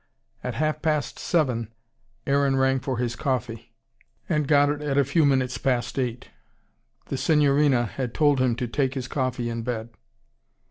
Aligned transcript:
At 0.43 0.55
half 0.55 0.81
past 0.81 1.19
seven 1.19 1.71
Aaron 2.25 2.55
rang 2.55 2.79
for 2.79 2.97
his 2.97 3.15
coffee: 3.15 3.75
and 4.27 4.47
got 4.47 4.69
it 4.69 4.81
at 4.81 4.97
a 4.97 5.05
few 5.05 5.27
minutes 5.27 5.59
past 5.59 5.99
eight. 5.99 6.29
The 7.09 7.17
signorina 7.17 7.85
had 7.85 8.15
told 8.15 8.39
him 8.39 8.55
to 8.55 8.67
take 8.67 8.95
his 8.95 9.07
coffee 9.07 9.47
in 9.47 9.61
bed. 9.61 9.89